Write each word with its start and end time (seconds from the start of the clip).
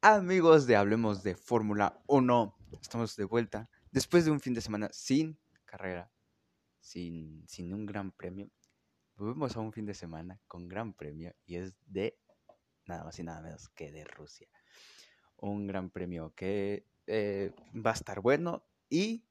Amigos 0.00 0.68
de 0.68 0.76
Hablemos 0.76 1.24
de 1.24 1.34
Fórmula 1.34 2.00
1, 2.06 2.56
estamos 2.80 3.16
de 3.16 3.24
vuelta 3.24 3.68
después 3.90 4.24
de 4.24 4.30
un 4.30 4.38
fin 4.38 4.54
de 4.54 4.60
semana 4.60 4.88
sin 4.92 5.40
carrera, 5.64 6.08
sin, 6.78 7.42
sin 7.48 7.74
un 7.74 7.84
gran 7.84 8.12
premio. 8.12 8.48
Volvemos 9.16 9.56
a 9.56 9.60
un 9.60 9.72
fin 9.72 9.86
de 9.86 9.94
semana 9.94 10.40
con 10.46 10.68
gran 10.68 10.94
premio 10.94 11.34
y 11.46 11.56
es 11.56 11.74
de 11.84 12.16
nada 12.86 13.02
más 13.02 13.18
y 13.18 13.24
nada 13.24 13.40
menos 13.40 13.70
que 13.70 13.90
de 13.90 14.04
Rusia. 14.04 14.46
Un 15.36 15.66
gran 15.66 15.90
premio 15.90 16.32
que 16.32 16.86
eh, 17.08 17.50
va 17.74 17.90
a 17.90 17.94
estar 17.94 18.20
bueno 18.20 18.64
y 18.88 19.26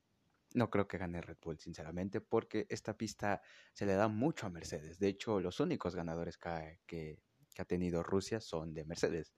no 0.54 0.70
creo 0.70 0.86
que 0.86 0.98
gane 0.98 1.22
Red 1.22 1.38
Bull, 1.42 1.60
sinceramente, 1.60 2.20
porque 2.20 2.68
esta 2.70 2.98
pista 2.98 3.42
se 3.72 3.86
le 3.86 3.94
da 3.94 4.10
mucho 4.10 4.46
a 4.46 4.50
Mercedes. 4.50 5.00
De 5.00 5.08
hecho, 5.08 5.40
los 5.40 5.62
únicos 5.62 5.96
ganadores 5.96 6.38
que, 6.38 6.82
que 6.86 7.62
ha 7.62 7.66
tenido 7.66 8.04
Rusia 8.04 8.42
son 8.42 8.74
de 8.74 8.84
Mercedes. 8.84 9.34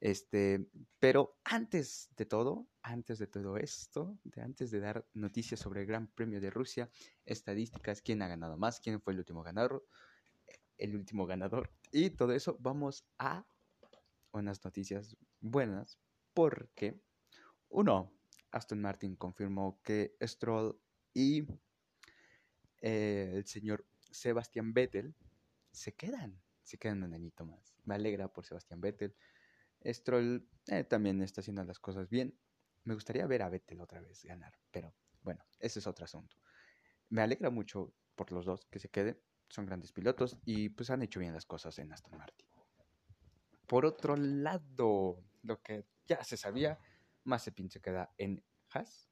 Este, 0.00 0.66
pero 0.98 1.38
antes 1.44 2.10
de 2.16 2.26
todo, 2.26 2.68
antes 2.82 3.18
de 3.18 3.26
todo 3.26 3.56
esto, 3.56 4.18
antes 4.36 4.70
de 4.70 4.80
dar 4.80 5.06
noticias 5.14 5.60
sobre 5.60 5.82
el 5.82 5.86
Gran 5.86 6.08
Premio 6.08 6.40
de 6.40 6.50
Rusia, 6.50 6.90
estadísticas, 7.24 8.00
quién 8.02 8.22
ha 8.22 8.28
ganado 8.28 8.56
más, 8.56 8.80
quién 8.80 9.00
fue 9.00 9.12
el 9.12 9.18
último 9.18 9.42
ganador, 9.42 9.86
el 10.78 10.96
último 10.96 11.26
ganador 11.26 11.70
y 11.92 12.10
todo 12.10 12.32
eso, 12.32 12.56
vamos 12.60 13.04
a 13.18 13.46
unas 14.32 14.64
noticias 14.64 15.16
buenas 15.40 15.98
porque 16.32 17.00
uno, 17.68 18.12
Aston 18.50 18.80
Martin 18.80 19.16
confirmó 19.16 19.80
que 19.82 20.16
Stroll 20.22 20.80
y 21.12 21.46
eh, 22.80 23.32
el 23.34 23.46
señor 23.46 23.86
Sebastián 24.10 24.72
Vettel 24.72 25.14
se 25.72 25.94
quedan, 25.94 26.40
se 26.62 26.78
quedan 26.78 27.02
un 27.02 27.14
añito 27.14 27.44
más. 27.44 27.74
Me 27.84 27.94
alegra 27.94 28.32
por 28.32 28.44
Sebastián 28.44 28.80
Vettel. 28.80 29.14
Stroll 29.84 30.48
eh, 30.66 30.84
también 30.84 31.22
está 31.22 31.40
haciendo 31.40 31.64
las 31.64 31.78
cosas 31.78 32.08
bien. 32.08 32.38
Me 32.84 32.94
gustaría 32.94 33.26
ver 33.26 33.42
a 33.42 33.48
Vettel 33.48 33.80
otra 33.80 34.00
vez 34.00 34.24
ganar, 34.24 34.52
pero 34.70 34.94
bueno, 35.22 35.44
ese 35.58 35.78
es 35.78 35.86
otro 35.86 36.04
asunto. 36.04 36.36
Me 37.08 37.22
alegra 37.22 37.50
mucho 37.50 37.94
por 38.14 38.32
los 38.32 38.44
dos 38.44 38.66
que 38.66 38.78
se 38.78 38.88
queden, 38.88 39.20
son 39.48 39.66
grandes 39.66 39.92
pilotos 39.92 40.38
y 40.44 40.68
pues 40.70 40.90
han 40.90 41.02
hecho 41.02 41.20
bien 41.20 41.34
las 41.34 41.46
cosas 41.46 41.78
en 41.78 41.92
Aston 41.92 42.16
Martin. 42.16 42.46
Por 43.66 43.86
otro 43.86 44.16
lado, 44.16 45.24
lo 45.42 45.62
que 45.62 45.86
ya 46.06 46.24
se 46.24 46.36
sabía, 46.36 46.78
Mazepin 47.24 47.70
se 47.70 47.80
queda 47.80 48.12
en 48.18 48.44
Haas. 48.70 49.10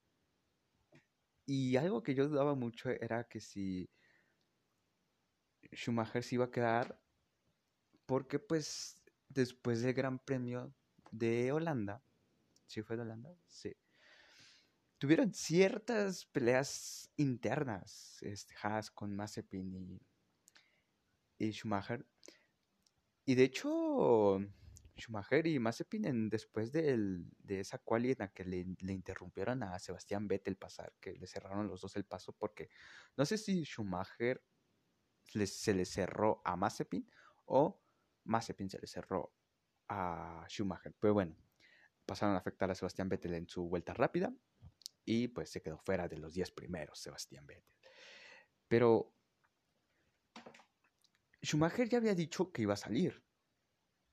Y 1.47 1.77
algo 1.77 2.03
que 2.03 2.15
yo 2.15 2.29
dudaba 2.29 2.55
mucho 2.55 2.91
era 2.91 3.25
que 3.25 3.41
si 3.41 3.91
Schumacher 5.73 6.23
se 6.23 6.35
iba 6.35 6.47
a 6.47 6.51
quedar, 6.51 7.01
porque 8.07 8.39
pues 8.39 8.98
después 9.29 9.83
del 9.83 9.95
Gran 9.95 10.19
Premio 10.19 10.75
de 11.11 11.53
Holanda, 11.53 12.03
¿sí 12.67 12.83
fue 12.83 12.97
de 12.97 13.03
Holanda? 13.03 13.35
Sí. 13.47 13.75
Tuvieron 14.99 15.33
ciertas 15.33 16.27
peleas 16.27 17.11
internas, 17.17 18.19
este, 18.21 18.55
Haas 18.63 18.91
con 18.91 19.15
Mazepin 19.15 20.01
y, 21.39 21.53
Schumacher. 21.53 22.05
Y 23.25 23.37
de 23.37 23.45
hecho, 23.45 24.41
Schumacher 24.97 25.47
y 25.47 25.59
Mazepin 25.61 26.29
después 26.29 26.73
de 26.73 27.25
esa 27.47 27.79
quali 27.79 28.11
en 28.11 28.17
la 28.19 28.33
que 28.33 28.45
le, 28.45 28.67
interrumpieron 28.93 29.63
a 29.63 29.79
Sebastián 29.79 30.27
Vettel 30.27 30.57
pasar, 30.57 30.93
que 31.01 31.13
le 31.13 31.27
cerraron 31.29 31.69
los 31.69 31.81
dos 31.81 31.95
el 31.95 32.05
paso, 32.05 32.33
porque 32.33 32.69
no 33.17 33.25
sé 33.25 33.39
si 33.39 33.65
Schumacher 33.65 34.43
se 35.23 35.75
le 35.75 35.85
cerró 35.85 36.43
a 36.45 36.57
Mazepin 36.57 37.09
o 37.45 37.81
Mazepin 38.29 38.71
se 38.71 38.79
le 38.79 38.87
cerró 38.87 39.33
a 39.89 40.45
Schumacher. 40.49 40.95
Pero 41.01 41.15
bueno, 41.15 41.37
pasaron 42.07 42.35
a 42.35 42.39
afectar 42.39 42.71
a 42.71 42.75
Sebastián 42.75 43.09
Vettel 43.09 43.35
en 43.35 43.49
su 43.49 43.69
vuelta 43.69 43.95
rápida 43.95 44.33
y 45.05 45.29
pues 45.29 45.51
se 45.51 45.63
quedó 45.63 45.79
fuera 45.79 46.09
de 46.09 46.19
los 46.19 46.35
10 46.35 46.51
primeros 46.53 46.99
Sebastián 47.01 47.47
Vettel. 47.47 47.75
Pero 48.69 49.15
Schumacher 51.43 51.89
ya 51.89 51.99
había 51.99 52.15
dicho 52.15 52.53
que 52.53 52.63
iba 52.63 52.75
a 52.75 52.77
salir, 52.77 53.25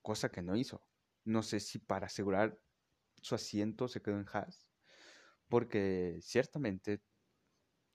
cosa 0.01 0.31
que 0.31 0.41
no 0.41 0.55
hizo. 0.55 0.87
No 1.25 1.43
sé 1.43 1.59
si 1.59 1.79
para 1.79 2.07
asegurar 2.07 2.57
su 3.21 3.35
asiento 3.35 3.87
se 3.87 4.01
quedó 4.01 4.19
en 4.19 4.27
Haas, 4.31 4.69
porque 5.49 6.19
ciertamente 6.21 7.03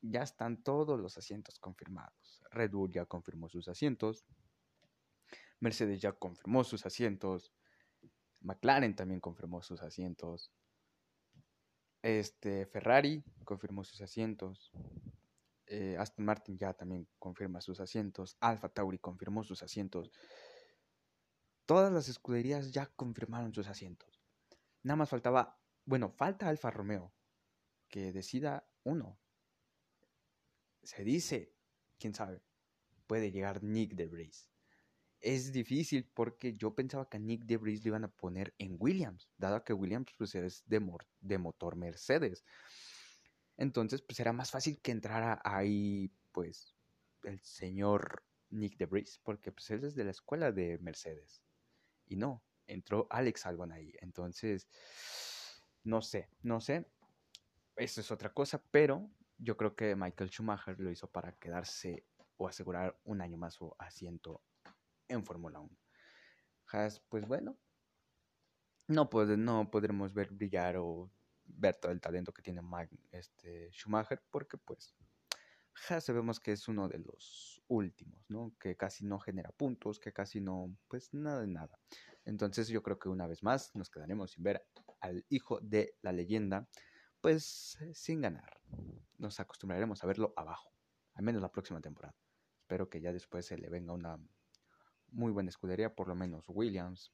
ya 0.03 0.23
están 0.23 0.63
todos 0.63 0.99
los 0.99 1.17
asientos 1.17 1.59
confirmados. 1.59 2.43
Red 2.51 2.73
Bull 2.73 2.91
ya 2.91 3.07
confirmó 3.07 3.49
sus 3.49 3.69
asientos, 3.69 4.27
Mercedes 5.61 6.01
ya 6.01 6.13
confirmó 6.13 6.65
sus 6.65 6.87
asientos. 6.87 7.53
McLaren 8.41 8.97
también 8.97 9.21
confirmó 9.21 9.63
sus 9.63 9.83
asientos. 9.83 10.51
Este, 12.03 12.67
Ferrari 12.67 13.23
confirmó 13.45 13.85
sus 13.85 14.01
asientos. 14.01 14.73
Eh, 15.67 15.97
Aston 15.99 16.25
Martin 16.25 16.57
ya 16.57 16.73
también 16.73 17.07
confirma 17.19 17.61
sus 17.61 17.79
asientos. 17.79 18.37
Alfa 18.41 18.71
Tauri 18.71 18.99
confirmó 18.99 19.45
sus 19.45 19.63
asientos. 19.63 20.11
Todas 21.67 21.93
las 21.93 22.09
escuderías 22.09 22.73
ya 22.73 22.87
confirmaron 22.87 23.55
sus 23.55 23.69
asientos. 23.69 24.21
Nada 24.83 24.97
más 24.97 25.11
faltaba, 25.11 25.61
bueno, 25.85 26.11
falta 26.11 26.49
Alfa 26.49 26.71
Romeo 26.71 27.13
que 27.89 28.13
decida 28.13 28.67
uno. 28.83 29.21
Se 30.83 31.05
dice, 31.05 31.55
quién 31.99 32.15
sabe, 32.15 32.43
puede 33.07 33.31
llegar 33.31 33.63
Nick 33.63 33.95
de 33.95 34.07
Vries 34.07 34.50
es 35.21 35.53
difícil 35.53 36.09
porque 36.15 36.55
yo 36.55 36.75
pensaba 36.75 37.09
que 37.09 37.19
a 37.19 37.21
Nick 37.21 37.45
DeVries 37.45 37.85
le 37.85 37.89
iban 37.89 38.05
a 38.05 38.11
poner 38.11 38.55
en 38.59 38.77
Williams, 38.79 39.29
dado 39.37 39.63
que 39.65 39.73
Williams 39.73 40.13
pues, 40.17 40.35
es 40.35 40.63
de, 40.67 40.81
de 41.21 41.39
motor 41.39 41.77
Mercedes. 41.77 42.45
Entonces, 43.57 44.01
pues 44.03 44.19
era 44.21 44.33
más 44.33 44.51
fácil 44.51 44.81
que 44.81 44.93
entrara 44.93 45.41
ahí, 45.45 46.11
pues, 46.33 46.75
el 47.25 47.41
señor 47.41 48.25
Nick 48.49 48.79
DeVries, 48.79 49.21
porque 49.23 49.53
pues 49.53 49.71
él 49.71 49.85
es 49.85 49.95
de 49.95 50.05
la 50.05 50.11
escuela 50.11 50.53
de 50.53 50.79
Mercedes. 50.79 51.43
Y 52.07 52.17
no, 52.17 52.43
entró 52.67 53.07
Alex 53.11 53.47
Albon 53.47 53.73
ahí. 53.73 53.93
Entonces, 54.01 54.69
no 55.85 56.01
sé, 56.01 56.29
no 56.43 56.61
sé. 56.61 56.87
Eso 57.77 58.01
es 58.01 58.11
otra 58.11 58.33
cosa, 58.33 58.63
pero 58.71 59.11
yo 59.39 59.57
creo 59.57 59.75
que 59.75 59.95
Michael 59.95 60.31
Schumacher 60.31 60.79
lo 60.81 60.91
hizo 60.91 61.11
para 61.11 61.33
quedarse 61.33 62.05
o 62.37 62.49
asegurar 62.49 62.99
un 63.05 63.21
año 63.21 63.37
más 63.37 63.55
su 63.55 63.75
asiento 63.79 64.43
en 65.11 65.25
Fórmula 65.25 65.61
1. 65.61 65.77
Haas, 66.73 67.01
pues 67.09 67.27
bueno, 67.27 67.59
no, 68.87 69.11
puede, 69.11 69.37
no 69.37 69.71
podremos 69.71 70.15
ver 70.15 70.31
brillar 70.31 70.77
o 70.79 71.11
ver 71.45 71.79
todo 71.81 71.93
el 71.93 72.01
talento 72.01 72.33
que 72.33 72.43
tiene 72.43 72.63
Mike, 72.63 72.97
este, 73.11 73.71
Schumacher, 73.73 74.23
porque 74.31 74.57
pues 74.57 74.95
Haas 75.89 76.05
sabemos 76.05 76.41
que 76.41 76.53
es 76.53 76.69
uno 76.69 76.89
de 76.89 76.99
los 76.99 77.63
últimos, 77.69 78.29
¿no? 78.29 78.53
Que 78.59 78.77
casi 78.77 79.05
no 79.05 79.19
genera 79.19 79.51
puntos, 79.53 79.99
que 79.99 80.13
casi 80.13 80.41
no, 80.41 80.77
pues 80.89 81.13
nada 81.15 81.41
de 81.41 81.47
nada. 81.47 81.79
Entonces 82.25 82.69
yo 82.69 82.83
creo 82.83 82.99
que 82.99 83.09
una 83.09 83.27
vez 83.27 83.43
más 83.43 83.75
nos 83.75 83.91
quedaremos 83.91 84.33
sin 84.33 84.45
ver 84.45 84.67
al 85.01 85.25
hijo 85.29 85.61
de 85.61 85.97
la 86.03 86.13
leyenda, 86.13 86.69
pues 87.21 87.79
sin 87.93 88.21
ganar. 88.21 88.61
Nos 89.19 89.41
acostumbraremos 89.41 90.03
a 90.05 90.07
verlo 90.07 90.33
abajo, 90.37 90.73
al 91.15 91.25
menos 91.25 91.43
la 91.43 91.51
próxima 91.51 91.81
temporada. 91.81 92.15
Espero 92.61 92.89
que 92.89 93.01
ya 93.01 93.13
después 93.13 93.47
se 93.47 93.59
le 93.59 93.69
venga 93.69 93.93
una 93.93 94.19
muy 95.13 95.33
buena 95.33 95.51
escudería, 95.51 95.95
por 95.95 96.09
lo 96.09 96.15
menos 96.15 96.45
Williams, 96.49 97.13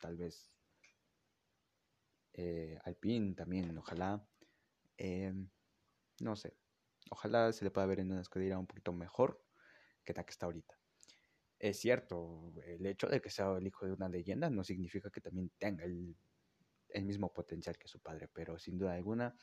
tal 0.00 0.16
vez 0.16 0.52
eh, 2.34 2.78
Alpine 2.84 3.34
también, 3.34 3.76
ojalá. 3.78 4.26
Em, 4.96 5.48
no 6.20 6.36
sé, 6.36 6.56
ojalá 7.10 7.52
se 7.52 7.64
le 7.64 7.70
pueda 7.70 7.86
ver 7.86 8.00
en 8.00 8.12
una 8.12 8.20
escudería 8.20 8.58
un 8.58 8.66
poquito 8.66 8.92
mejor 8.92 9.44
que 10.04 10.12
la 10.14 10.24
que 10.24 10.30
está 10.30 10.46
ahorita. 10.46 10.78
Es 11.58 11.78
cierto, 11.78 12.52
el 12.64 12.84
hecho 12.86 13.08
de 13.08 13.20
que 13.20 13.30
sea 13.30 13.56
el 13.56 13.66
hijo 13.66 13.86
de 13.86 13.92
una 13.92 14.08
leyenda 14.08 14.50
no 14.50 14.64
significa 14.64 15.10
que 15.10 15.20
también 15.20 15.50
tenga 15.58 15.84
el, 15.84 16.16
el 16.88 17.04
mismo 17.04 17.32
potencial 17.32 17.78
que 17.78 17.88
su 17.88 18.00
padre, 18.00 18.28
pero 18.28 18.58
sin 18.58 18.78
duda 18.78 18.94
alguna 18.94 19.34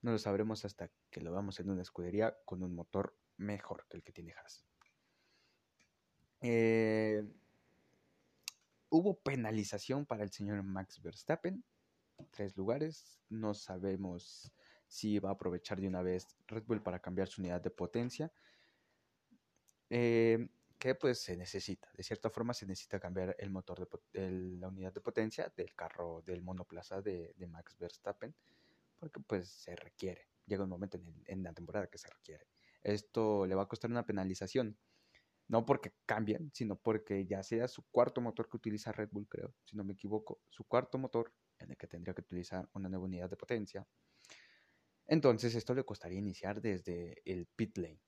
no 0.00 0.12
lo 0.12 0.18
sabremos 0.18 0.64
hasta 0.64 0.90
que 1.10 1.20
lo 1.20 1.32
veamos 1.32 1.58
en 1.60 1.70
una 1.70 1.82
escudería 1.82 2.36
con 2.44 2.62
un 2.62 2.74
motor 2.74 3.16
mejor 3.36 3.86
que 3.88 3.96
el 3.96 4.02
que 4.02 4.12
tiene 4.12 4.32
Haas. 4.32 4.64
Eh, 6.40 7.24
hubo 8.90 9.20
penalización 9.20 10.06
para 10.06 10.24
el 10.24 10.30
señor 10.30 10.62
Max 10.62 11.00
Verstappen. 11.02 11.64
Tres 12.30 12.56
lugares. 12.56 13.20
No 13.28 13.54
sabemos 13.54 14.52
si 14.86 15.18
va 15.18 15.30
a 15.30 15.32
aprovechar 15.32 15.80
de 15.80 15.88
una 15.88 16.02
vez 16.02 16.26
Red 16.46 16.64
Bull 16.64 16.82
para 16.82 17.00
cambiar 17.00 17.28
su 17.28 17.40
unidad 17.40 17.60
de 17.60 17.70
potencia. 17.70 18.32
Eh, 19.90 20.48
que 20.78 20.94
pues 20.94 21.18
se 21.18 21.36
necesita. 21.36 21.90
De 21.94 22.02
cierta 22.02 22.30
forma 22.30 22.54
se 22.54 22.66
necesita 22.66 23.00
cambiar 23.00 23.34
el 23.38 23.50
motor 23.50 23.88
de, 24.12 24.30
la 24.30 24.68
unidad 24.68 24.92
de 24.92 25.00
potencia 25.00 25.52
del 25.56 25.74
carro 25.74 26.22
del 26.22 26.42
monoplaza 26.42 27.02
de, 27.02 27.34
Max 27.48 27.76
Verstappen. 27.78 28.34
Porque 28.98 29.20
pues 29.20 29.48
se 29.48 29.74
requiere. 29.76 30.28
Llega 30.46 30.64
un 30.64 30.70
momento 30.70 30.96
en, 30.96 31.22
en 31.26 31.42
la 31.42 31.52
temporada 31.52 31.88
que 31.88 31.98
se 31.98 32.08
requiere. 32.08 32.46
Esto 32.82 33.44
le 33.44 33.54
va 33.54 33.62
a 33.62 33.68
costar 33.68 33.90
una 33.90 34.06
penalización 34.06 34.78
No 35.48 35.64
porque 35.64 35.94
cambien, 36.04 36.50
sino 36.52 36.76
porque 36.76 37.26
ya 37.26 37.42
sea 37.42 37.68
su 37.68 37.82
cuarto 37.90 38.20
motor 38.20 38.48
que 38.48 38.58
utiliza 38.58 38.92
Red 38.92 39.08
Bull, 39.10 39.26
creo, 39.28 39.54
si 39.64 39.76
no 39.76 39.84
me 39.84 39.94
equivoco, 39.94 40.40
su 40.50 40.64
cuarto 40.64 40.98
motor 40.98 41.32
en 41.58 41.70
el 41.70 41.76
que 41.76 41.86
tendría 41.86 42.14
que 42.14 42.20
utilizar 42.20 42.68
una 42.74 42.88
nueva 42.88 43.06
unidad 43.06 43.30
de 43.30 43.36
potencia. 43.36 43.86
Entonces 45.06 45.54
esto 45.54 45.74
le 45.74 45.84
costaría 45.84 46.18
iniciar 46.18 46.60
desde 46.60 47.22
el 47.24 47.46
pit 47.46 47.78
lane. 47.78 48.00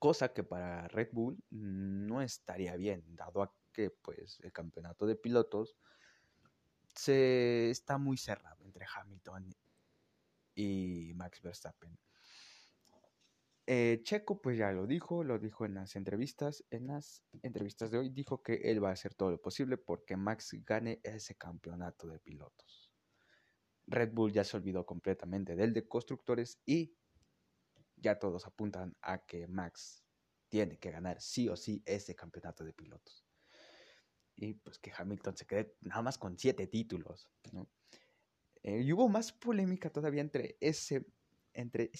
Cosa 0.00 0.32
que 0.32 0.42
para 0.42 0.88
Red 0.88 1.10
Bull 1.12 1.38
no 1.50 2.20
estaría 2.20 2.76
bien, 2.76 3.04
dado 3.14 3.54
que 3.72 3.90
pues 3.90 4.40
el 4.40 4.52
campeonato 4.52 5.06
de 5.06 5.16
pilotos 5.16 5.76
se 6.94 7.70
está 7.70 7.98
muy 7.98 8.16
cerrado 8.16 8.64
entre 8.64 8.86
Hamilton 8.94 9.54
y 10.54 11.12
Max 11.14 11.40
Verstappen. 11.40 11.96
Eh, 13.66 14.00
Checo 14.02 14.42
pues 14.42 14.58
ya 14.58 14.72
lo 14.72 14.86
dijo, 14.86 15.24
lo 15.24 15.38
dijo 15.38 15.64
en 15.64 15.74
las 15.74 15.96
entrevistas, 15.96 16.64
en 16.70 16.86
las 16.86 17.24
entrevistas 17.42 17.90
de 17.90 17.98
hoy 17.98 18.10
dijo 18.10 18.42
que 18.42 18.56
él 18.64 18.84
va 18.84 18.90
a 18.90 18.92
hacer 18.92 19.14
todo 19.14 19.30
lo 19.30 19.40
posible 19.40 19.78
porque 19.78 20.16
Max 20.16 20.50
gane 20.66 21.00
ese 21.02 21.34
campeonato 21.36 22.06
de 22.08 22.18
pilotos. 22.18 22.92
Red 23.86 24.12
Bull 24.12 24.32
ya 24.32 24.44
se 24.44 24.56
olvidó 24.58 24.84
completamente 24.84 25.56
del 25.56 25.72
de 25.72 25.88
constructores 25.88 26.60
y 26.66 26.94
ya 27.96 28.18
todos 28.18 28.46
apuntan 28.46 28.96
a 29.00 29.24
que 29.24 29.46
Max 29.46 30.04
tiene 30.50 30.78
que 30.78 30.90
ganar 30.90 31.20
sí 31.20 31.48
o 31.48 31.56
sí 31.56 31.82
ese 31.86 32.14
campeonato 32.14 32.64
de 32.64 32.74
pilotos. 32.74 33.24
Y 34.36 34.54
pues 34.54 34.78
que 34.78 34.92
Hamilton 34.94 35.36
se 35.36 35.46
quede 35.46 35.76
nada 35.80 36.02
más 36.02 36.18
con 36.18 36.36
siete 36.38 36.66
títulos, 36.66 37.30
eh, 38.62 38.80
y 38.80 38.92
hubo 38.92 39.08
más 39.08 39.32
polémica 39.32 39.90
todavía 39.90 40.22
entre 40.22 40.56
ese 40.60 41.06
entre 41.54 41.90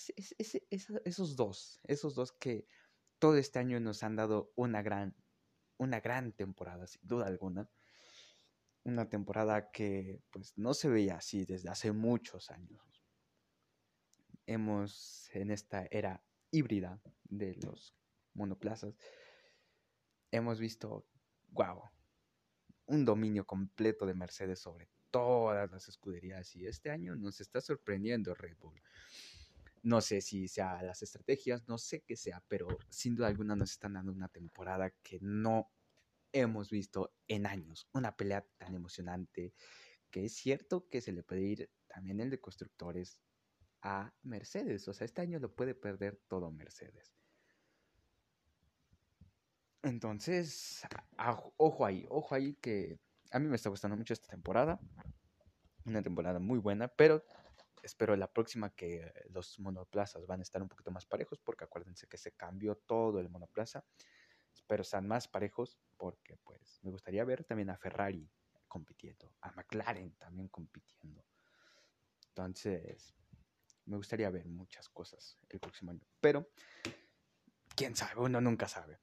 esos 1.04 1.36
dos, 1.36 1.80
esos 1.84 2.14
dos 2.14 2.32
que 2.32 2.66
todo 3.18 3.36
este 3.36 3.58
año 3.58 3.80
nos 3.80 4.02
han 4.02 4.16
dado 4.16 4.52
una 4.56 4.82
gran, 4.82 5.16
una 5.78 6.00
gran 6.00 6.32
temporada, 6.32 6.86
sin 6.86 7.00
duda 7.06 7.26
alguna. 7.26 7.70
Una 8.82 9.08
temporada 9.08 9.70
que 9.70 10.22
pues 10.30 10.58
no 10.58 10.74
se 10.74 10.90
veía 10.90 11.16
así 11.16 11.46
desde 11.46 11.70
hace 11.70 11.92
muchos 11.92 12.50
años. 12.50 13.02
Hemos 14.46 15.30
en 15.32 15.50
esta 15.50 15.86
era 15.90 16.22
híbrida 16.50 17.00
de 17.24 17.54
los 17.64 17.96
monoplazas, 18.34 18.94
hemos 20.30 20.60
visto, 20.60 21.06
wow, 21.48 21.82
un 22.86 23.04
dominio 23.04 23.46
completo 23.46 24.04
de 24.04 24.14
Mercedes 24.14 24.60
sobre 24.60 24.88
todas 25.10 25.70
las 25.70 25.88
escuderías 25.88 26.54
y 26.56 26.66
este 26.66 26.90
año 26.90 27.14
nos 27.16 27.40
está 27.40 27.60
sorprendiendo 27.60 28.34
Red 28.34 28.56
Bull. 28.58 28.82
No 29.84 30.00
sé 30.00 30.22
si 30.22 30.48
sea 30.48 30.82
las 30.82 31.02
estrategias, 31.02 31.69
no 31.69 31.76
sé 31.76 32.00
qué 32.00 32.16
sea, 32.16 32.42
pero 32.48 32.66
sin 32.88 33.14
duda 33.14 33.28
alguna 33.28 33.54
nos 33.54 33.70
están 33.70 33.92
dando 33.92 34.12
una 34.12 34.28
temporada 34.28 34.90
que 35.02 35.19
no 35.20 35.70
hemos 36.32 36.70
visto 36.70 37.14
en 37.28 37.46
años. 37.46 37.86
Una 37.92 38.16
pelea 38.16 38.46
tan 38.56 38.75
emocionante 38.75 39.52
que 40.10 40.25
es 40.25 40.34
cierto 40.34 40.88
que 40.88 41.02
se 41.02 41.12
le 41.12 41.22
puede 41.22 41.42
ir 41.42 41.70
también 41.86 42.20
el 42.20 42.31
de 42.31 42.40
constructores 42.40 43.20
a 43.82 44.14
Mercedes. 44.22 44.88
O 44.88 44.94
sea, 44.94 45.04
este 45.04 45.20
año 45.20 45.38
lo 45.38 45.54
puede 45.54 45.75
perder 45.75 46.19
todo 46.28 46.50
Mercedes. 46.50 47.14
Entonces, 49.82 50.81
ojo 51.58 51.84
ahí, 51.84 52.06
ojo 52.08 52.34
ahí 52.34 52.54
que 52.54 52.98
a 53.32 53.38
mí 53.38 53.48
me 53.48 53.56
está 53.56 53.69
gustando 53.69 53.98
mucho 53.98 54.14
esta 54.14 54.28
temporada. 54.28 54.81
Una 55.84 56.02
temporada 56.02 56.38
muy 56.38 56.58
buena, 56.58 56.88
pero 56.88 57.22
espero 57.84 58.16
la 58.16 58.32
próxima 58.32 58.70
que 58.70 59.12
los 59.31 59.58
monoplazas 59.58 60.26
van 60.26 60.40
a 60.40 60.42
estar 60.42 60.62
un 60.62 60.69
poquito 60.69 60.90
más 60.90 61.06
parejos, 61.06 61.38
porque 61.40 61.64
acuérdense 61.64 62.06
que 62.06 62.19
se 62.19 62.32
cambió 62.32 62.76
todo 62.76 63.20
el 63.20 63.28
monoplaza. 63.28 63.84
Espero 64.52 64.84
sean 64.84 65.06
más 65.06 65.28
parejos, 65.28 65.78
porque 65.96 66.36
pues 66.38 66.81
me 66.82 66.90
gustaría 66.90 67.25
ver 67.25 67.44
también 67.44 67.70
a 67.70 67.76
Ferrari 67.76 68.31
compitiendo, 68.69 69.34
a 69.40 69.52
McLaren 69.52 70.14
también 70.16 70.48
compitiendo. 70.48 71.25
Entonces, 72.28 73.14
me 73.86 73.96
gustaría 73.96 74.31
ver 74.31 74.46
muchas 74.48 74.88
cosas 74.88 75.38
el 75.48 75.60
próximo 75.60 75.90
año. 75.90 76.06
Pero, 76.20 76.48
quién 77.76 77.94
sabe, 77.94 78.20
uno 78.20 78.40
nunca 78.40 78.66
sabe. 78.66 78.98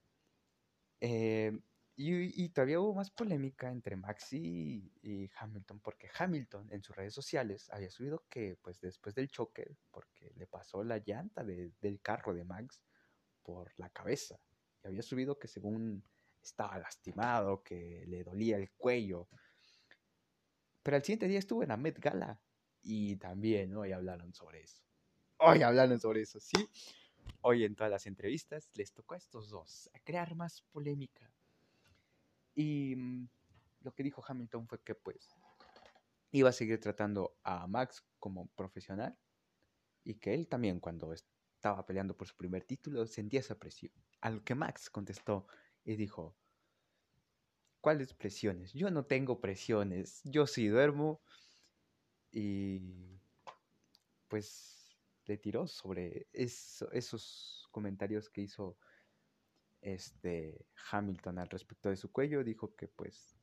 Eh, 1.00 1.58
y, 2.04 2.50
todavía 2.50 2.80
hubo 2.80 2.96
más 2.96 3.12
polémica 3.12 3.70
entre 3.70 3.96
Maxi 3.96 4.92
y, 5.04 5.30
Hamilton, 5.38 5.80
porque 5.80 6.10
Hamilton 6.18 6.68
en 6.72 6.82
sus 6.82 6.96
redes 6.96 7.14
sociales 7.14 7.70
había 7.72 7.90
subido 7.92 8.24
que, 8.30 8.58
pues 8.62 8.82
después 8.82 9.14
del 9.14 9.30
choque, 9.30 9.76
porque 9.92 10.34
le 10.36 10.48
pasó 10.48 10.84
la 10.84 10.98
llanta 10.98 11.44
del 11.44 12.02
carro 12.02 12.34
de 12.34 12.44
Max 12.44 12.82
por 13.44 13.72
la 13.78 13.90
cabeza, 13.90 14.40
y 14.84 14.88
había 14.88 15.04
subido 15.04 15.38
que 15.38 15.48
según 15.48 16.04
estaba 16.42 16.80
lastimado, 16.80 17.62
que 17.62 18.04
le 18.08 18.24
dolía 18.24 18.58
el 18.58 18.72
cuello. 18.72 19.28
Pero 20.82 20.98
al 20.98 21.04
siguiente 21.04 21.28
día 21.28 21.40
estuvo 21.40 21.62
en 21.62 21.70
la 21.70 21.78
Met 21.78 22.00
Gala 22.00 22.42
y 22.82 23.16
también 23.18 23.76
hoy 23.76 23.92
hablaron 23.92 24.34
sobre 24.34 24.62
eso. 24.62 24.82
Hoy 25.38 25.62
hablaron 25.62 26.00
sobre 26.00 26.22
eso, 26.22 26.40
sí. 26.40 26.68
Hoy 27.42 27.64
en 27.64 27.76
todas 27.76 27.92
las 27.92 28.08
entrevistas 28.08 28.70
les 28.74 28.92
tocó 28.92 29.14
a 29.14 29.18
estos 29.18 29.50
dos 29.50 29.90
a 29.94 30.00
crear 30.00 30.34
más 30.34 30.64
polémica 30.72 31.32
y 32.62 32.96
mm, 32.96 33.28
lo 33.82 33.94
que 33.94 34.04
dijo 34.04 34.24
Hamilton 34.26 34.68
fue 34.68 34.82
que 34.84 34.94
pues 34.96 35.36
iba 36.32 36.50
a 36.50 36.54
seguir 36.54 36.80
tratando 36.80 37.38
a 37.44 37.68
Max 37.68 38.06
como 38.20 38.48
profesional 38.50 39.18
y 40.04 40.16
que 40.16 40.34
él 40.34 40.48
también 40.48 40.80
cuando 40.80 41.12
estaba 41.12 41.86
peleando 41.86 42.16
por 42.16 42.28
su 42.28 42.36
primer 42.36 42.64
título 42.64 43.06
sentía 43.08 43.40
esa 43.40 43.58
presión. 43.58 43.92
A 44.22 44.30
lo 44.30 44.44
que 44.44 44.56
Max 44.56 44.90
contestó 44.90 45.48
y 45.84 45.96
dijo, 45.96 46.36
¿cuáles 47.82 48.14
presiones? 48.14 48.74
Yo 48.74 48.92
no 48.92 49.06
tengo 49.06 49.42
presiones, 49.42 50.22
yo 50.24 50.46
sí 50.46 50.68
duermo 50.68 51.22
y 52.32 52.80
pues 54.28 54.96
le 55.26 55.38
tiró 55.38 55.68
sobre 55.68 56.28
esos 56.32 57.68
comentarios 57.72 58.30
que 58.30 58.42
hizo 58.42 58.78
este 59.82 60.66
Hamilton 60.92 61.40
al 61.40 61.50
respecto 61.50 61.90
de 61.90 61.98
su 61.98 62.12
cuello 62.12 62.44
dijo 62.44 62.76
que 62.76 62.88
pues 62.88 63.36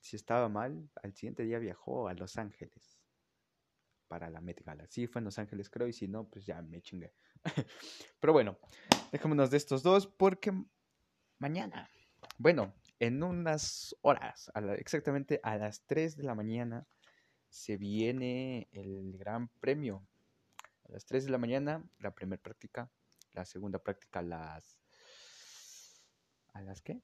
si 0.00 0.16
estaba 0.16 0.48
mal, 0.48 0.88
al 1.02 1.14
siguiente 1.14 1.44
día 1.44 1.58
viajó 1.58 2.08
a 2.08 2.14
Los 2.14 2.38
Ángeles 2.38 3.00
para 4.08 4.30
la 4.30 4.40
Met 4.40 4.64
Gala. 4.64 4.86
Sí, 4.88 5.06
fue 5.06 5.20
en 5.20 5.26
Los 5.26 5.38
Ángeles 5.38 5.70
creo 5.70 5.86
y 5.86 5.92
si 5.92 6.08
no, 6.08 6.24
pues 6.24 6.46
ya 6.46 6.60
me 6.62 6.80
chingué. 6.80 7.14
Pero 8.20 8.32
bueno, 8.32 8.58
dejémonos 9.12 9.50
de 9.50 9.56
estos 9.56 9.82
dos 9.82 10.06
porque 10.06 10.52
mañana, 11.38 11.88
bueno, 12.38 12.74
en 12.98 13.22
unas 13.22 13.94
horas, 14.02 14.50
exactamente 14.78 15.40
a 15.42 15.56
las 15.56 15.86
3 15.86 16.16
de 16.16 16.24
la 16.24 16.34
mañana, 16.34 16.86
se 17.48 17.76
viene 17.76 18.68
el 18.72 19.16
Gran 19.16 19.48
Premio. 19.60 20.06
A 20.88 20.92
las 20.92 21.04
3 21.06 21.26
de 21.26 21.30
la 21.30 21.38
mañana, 21.38 21.84
la 21.98 22.14
primera 22.14 22.42
práctica, 22.42 22.90
la 23.32 23.44
segunda 23.44 23.78
práctica 23.78 24.20
a 24.20 24.22
las 24.22 24.79
¿A 26.60 26.62
las 26.62 26.82
qué? 26.82 27.00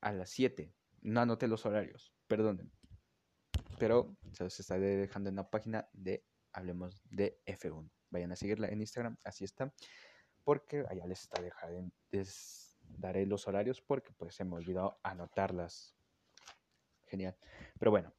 A 0.00 0.12
las 0.12 0.30
7. 0.30 0.74
No 1.02 1.20
anoté 1.20 1.46
los 1.46 1.64
horarios, 1.64 2.12
perdonen. 2.26 2.72
Pero 3.78 4.16
se 4.32 4.42
los 4.42 4.58
estaré 4.58 4.96
dejando 4.96 5.30
en 5.30 5.36
la 5.36 5.48
página 5.48 5.88
de 5.92 6.26
Hablemos 6.52 7.00
de 7.04 7.40
F1. 7.46 7.88
Vayan 8.10 8.32
a 8.32 8.36
seguirla 8.36 8.66
en 8.68 8.80
Instagram, 8.80 9.16
así 9.24 9.44
está. 9.44 9.72
Porque 10.42 10.84
allá 10.88 11.06
les 11.06 11.20
está 11.22 11.40
dejando, 11.40 11.92
les 12.10 12.76
daré 12.82 13.24
los 13.24 13.46
horarios 13.46 13.80
porque 13.80 14.12
pues 14.14 14.34
se 14.34 14.44
me 14.44 14.56
olvidó 14.56 14.98
anotarlas. 15.04 15.94
Genial. 17.06 17.36
Pero 17.78 17.92
bueno, 17.92 18.12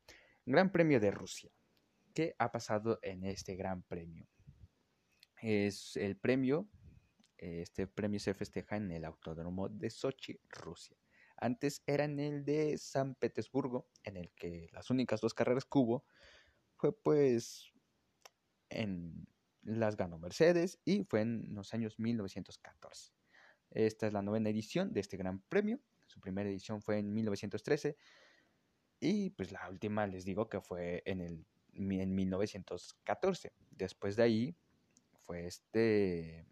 Gran 0.46 0.72
Premio 0.72 1.01
de 1.01 1.12
Rusia. 1.12 1.51
¿Qué 2.13 2.36
ha 2.39 2.53
pasado 2.53 3.00
en 3.01 3.25
este 3.25 3.55
Gran 3.55 3.84
Premio? 3.84 4.29
Es 5.41 5.98
el 5.98 6.15
premio 6.15 6.70
este 7.42 7.88
premio 7.88 8.20
se 8.20 8.34
festeja 8.34 8.78
en 8.78 8.92
el 8.92 9.04
Autódromo 9.04 9.68
de 9.68 9.90
Sochi, 9.90 10.40
Rusia. 10.50 10.96
Antes 11.38 11.82
era 11.88 12.06
en 12.06 12.20
el 12.20 12.46
de 12.46 12.78
San 12.78 13.16
Petersburgo, 13.16 13.90
en 14.04 14.16
el 14.16 14.32
que 14.32 14.68
las 14.72 14.92
únicas 14.92 15.22
dos 15.22 15.34
carreras 15.34 15.66
que 15.66 15.80
hubo 15.80 16.06
fue 16.76 16.96
pues 16.96 17.74
en 18.70 19.28
las 19.64 19.98
ganó 19.98 20.20
Mercedes 20.20 20.80
y 20.86 21.04
fue 21.04 21.22
en 21.22 21.48
los 21.56 21.74
años 21.74 22.00
1914. 22.00 23.12
Esta 23.72 24.08
es 24.08 24.14
la 24.14 24.22
novena 24.22 24.50
edición 24.50 24.94
de 24.94 25.00
este 25.00 25.18
gran 25.18 25.42
premio. 25.42 25.80
Su 26.06 26.20
primera 26.20 26.50
edición 26.50 26.82
fue 26.82 27.00
en 27.00 27.12
1913 27.12 27.98
y 29.00 29.32
pues 29.32 29.52
la 29.52 29.68
última 29.68 30.06
les 30.06 30.26
digo 30.26 30.48
que 30.48 30.62
fue 30.62 31.02
en 31.06 31.22
el 31.22 31.46
en 31.74 32.16
1914. 32.16 33.54
Después 33.72 34.16
de 34.16 34.24
ahí 34.24 34.56
fue 35.22 35.48
este 35.48 36.46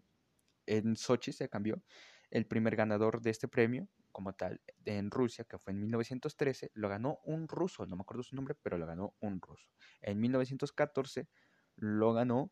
en 0.69 0.95
Sochi 0.95 1.31
se 1.31 1.49
cambió. 1.49 1.81
El 2.29 2.45
primer 2.45 2.75
ganador 2.75 3.21
de 3.21 3.31
este 3.31 3.47
premio, 3.47 3.88
como 4.11 4.33
tal, 4.33 4.61
en 4.85 5.09
Rusia, 5.09 5.45
que 5.45 5.57
fue 5.57 5.73
en 5.73 5.79
1913, 5.79 6.71
lo 6.75 6.89
ganó 6.89 7.19
un 7.23 7.47
ruso, 7.47 7.85
no 7.85 7.95
me 7.95 8.01
acuerdo 8.01 8.23
su 8.23 8.35
nombre, 8.35 8.55
pero 8.61 8.77
lo 8.77 8.85
ganó 8.85 9.15
un 9.19 9.41
ruso. 9.41 9.69
En 10.01 10.19
1914 10.19 11.27
lo 11.75 12.13
ganó 12.13 12.51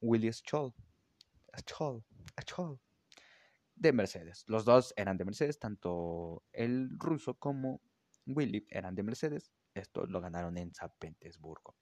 William 0.00 0.32
Scholl. 0.32 0.74
Scholl, 1.56 2.04
Scholl 2.44 2.80
de 3.76 3.92
Mercedes. 3.92 4.44
Los 4.48 4.64
dos 4.64 4.92
eran 4.96 5.16
de 5.16 5.24
Mercedes, 5.24 5.58
tanto 5.58 6.42
el 6.52 6.90
ruso 6.98 7.34
como 7.34 7.80
Willy 8.26 8.66
eran 8.70 8.94
de 8.94 9.02
Mercedes. 9.02 9.52
Esto 9.74 10.06
lo 10.06 10.20
ganaron 10.20 10.56
en 10.56 10.74
San 10.74 10.90
Petersburgo. 10.98 11.76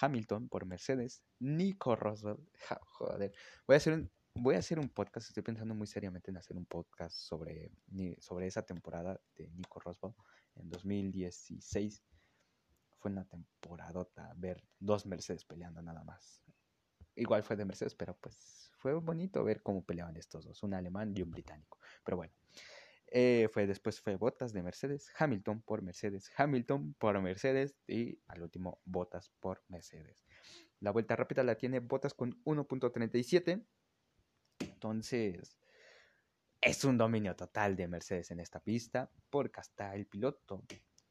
Hamilton 0.00 0.48
por 0.48 0.66
Mercedes, 0.66 1.22
Nico 1.38 1.96
Rosberg, 1.96 2.40
joder, 2.84 3.32
voy 3.66 3.74
a 3.74 3.76
hacer 3.78 3.94
un, 3.94 4.10
voy 4.40 4.54
a 4.54 4.58
hacer 4.58 4.78
un 4.78 4.88
podcast, 4.88 5.28
estoy 5.28 5.42
pensando 5.42 5.74
muy 5.74 5.86
seriamente 5.86 6.30
en 6.30 6.36
hacer 6.36 6.56
un 6.56 6.66
podcast 6.66 7.16
sobre, 7.16 7.70
sobre 8.18 8.46
esa 8.46 8.62
temporada 8.62 9.20
de 9.36 9.48
Nico 9.50 9.80
Rosberg 9.80 10.14
en 10.54 10.70
2016 10.70 12.02
fue 12.98 13.10
una 13.10 13.24
temporadota 13.24 14.32
ver 14.36 14.62
dos 14.78 15.06
Mercedes 15.06 15.44
peleando 15.44 15.82
nada 15.82 16.02
más. 16.04 16.42
Igual 17.14 17.42
fue 17.42 17.56
de 17.56 17.64
Mercedes, 17.64 17.94
pero 17.94 18.16
pues 18.16 18.70
fue 18.76 18.94
bonito 18.94 19.42
ver 19.44 19.62
cómo 19.62 19.84
peleaban 19.84 20.16
estos 20.16 20.44
dos, 20.44 20.62
un 20.62 20.74
alemán 20.74 21.12
y 21.16 21.22
un 21.22 21.30
británico. 21.30 21.78
Pero 22.04 22.16
bueno, 22.16 22.32
eh, 23.08 23.48
fue 23.52 23.66
después 23.66 24.00
fue 24.00 24.16
Botas 24.16 24.52
de 24.52 24.62
Mercedes, 24.62 25.10
Hamilton 25.16 25.62
por 25.62 25.82
Mercedes, 25.82 26.30
Hamilton 26.36 26.94
por 26.94 27.20
Mercedes 27.20 27.76
y 27.86 28.20
al 28.26 28.42
último 28.42 28.80
Botas 28.84 29.30
por 29.40 29.64
Mercedes. 29.68 30.24
La 30.80 30.92
vuelta 30.92 31.16
rápida 31.16 31.42
la 31.42 31.56
tiene 31.56 31.80
Botas 31.80 32.14
con 32.14 32.40
1.37. 32.44 33.64
Entonces, 34.78 35.58
es 36.60 36.84
un 36.84 36.96
dominio 36.96 37.34
total 37.34 37.74
de 37.74 37.88
Mercedes 37.88 38.30
en 38.30 38.38
esta 38.38 38.60
pista, 38.60 39.10
porque 39.28 39.58
hasta 39.58 39.92
el 39.96 40.06
piloto 40.06 40.62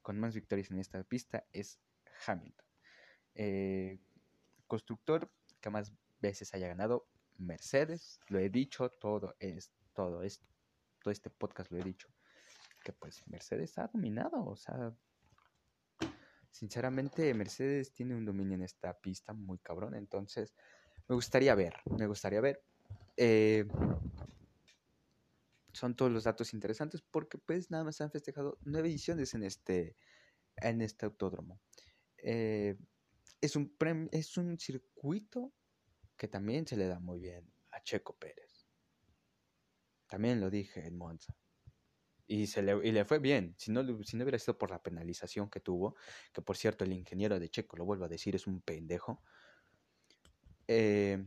con 0.01 0.17
más 0.17 0.33
victorias 0.33 0.71
en 0.71 0.79
esta 0.79 1.03
pista 1.03 1.45
es 1.51 1.81
Hamilton. 2.25 2.65
Eh, 3.35 3.99
constructor 4.67 5.29
que 5.59 5.69
más 5.69 5.91
veces 6.21 6.53
haya 6.53 6.69
ganado, 6.69 7.09
Mercedes, 7.39 8.21
lo 8.29 8.39
he 8.39 8.49
dicho, 8.49 8.89
todo 8.89 9.35
es, 9.39 9.73
todo 9.93 10.21
todo 11.01 11.11
este 11.11 11.29
podcast 11.29 11.69
lo 11.69 11.77
he 11.77 11.83
dicho, 11.83 12.07
que 12.81 12.93
pues 12.93 13.27
Mercedes 13.27 13.77
ha 13.79 13.87
dominado, 13.87 14.45
o 14.45 14.55
sea, 14.55 14.95
sinceramente 16.51 17.33
Mercedes 17.33 17.91
tiene 17.91 18.15
un 18.15 18.23
dominio 18.23 18.55
en 18.55 18.63
esta 18.63 18.97
pista 18.97 19.33
muy 19.33 19.59
cabrón, 19.59 19.93
entonces 19.93 20.55
me 21.07 21.15
gustaría 21.15 21.53
ver, 21.53 21.75
me 21.97 22.07
gustaría 22.07 22.39
ver. 22.41 22.63
Eh, 23.17 23.65
son 25.73 25.95
todos 25.95 26.11
los 26.11 26.23
datos 26.23 26.53
interesantes 26.53 27.01
porque 27.01 27.37
pues 27.37 27.69
nada 27.69 27.83
más 27.83 28.01
han 28.01 28.11
festejado 28.11 28.57
nueve 28.61 28.89
ediciones 28.89 29.33
en 29.33 29.43
este, 29.43 29.95
en 30.57 30.81
este 30.81 31.05
autódromo. 31.05 31.59
Eh, 32.17 32.75
es, 33.41 33.55
un 33.55 33.75
es 34.11 34.37
un 34.37 34.57
circuito 34.59 35.53
que 36.15 36.27
también 36.27 36.65
se 36.65 36.77
le 36.77 36.87
da 36.87 36.99
muy 36.99 37.19
bien 37.19 37.51
a 37.71 37.81
Checo 37.83 38.15
Pérez. 38.17 38.67
También 40.07 40.39
lo 40.39 40.49
dije 40.49 40.85
en 40.85 40.97
Monza. 40.97 41.35
Y, 42.25 42.47
se 42.47 42.61
le, 42.61 42.75
y 42.85 42.91
le 42.91 43.05
fue 43.05 43.19
bien. 43.19 43.55
Si 43.57 43.71
no, 43.71 44.03
si 44.03 44.17
no 44.17 44.23
hubiera 44.23 44.39
sido 44.39 44.57
por 44.57 44.71
la 44.71 44.81
penalización 44.81 45.49
que 45.49 45.59
tuvo, 45.59 45.95
que 46.33 46.41
por 46.41 46.57
cierto 46.57 46.83
el 46.83 46.91
ingeniero 46.91 47.39
de 47.39 47.49
Checo, 47.49 47.77
lo 47.77 47.85
vuelvo 47.85 48.05
a 48.05 48.09
decir, 48.09 48.35
es 48.35 48.47
un 48.47 48.61
pendejo. 48.61 49.21
Eh, 50.67 51.25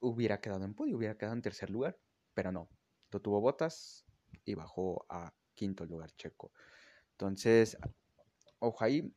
hubiera 0.00 0.40
quedado 0.40 0.64
en 0.64 0.74
podio, 0.74 0.96
hubiera 0.96 1.16
quedado 1.16 1.34
en 1.34 1.42
tercer 1.42 1.70
lugar 1.70 1.98
pero 2.38 2.52
no, 2.52 2.68
tuvo 3.10 3.40
botas 3.40 4.06
y 4.44 4.54
bajó 4.54 5.04
a 5.08 5.34
quinto 5.56 5.84
lugar 5.84 6.12
checo. 6.12 6.52
Entonces, 7.10 7.76
ojo 8.60 8.84
ahí, 8.84 9.12